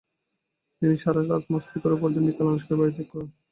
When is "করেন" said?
3.11-3.29